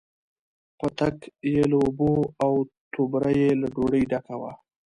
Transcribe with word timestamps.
پتک 0.77 1.17
یې 1.53 1.63
له 1.71 1.77
اوبو، 1.83 2.11
او 2.43 2.51
توبره 2.93 3.31
یې 3.39 3.49
له 3.61 3.67
ډوډۍ 3.75 4.03
ډکه 4.11 4.35
وه. 4.41 4.51